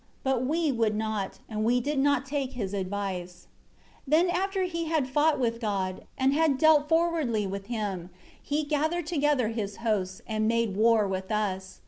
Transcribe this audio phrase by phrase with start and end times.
[0.23, 3.45] But we would not, and we did not take his advice.
[4.07, 8.09] 12 Then after he had fought with God, and had dealt forwardly with Him,
[8.41, 11.79] he gathered together his hosts, and made war with us.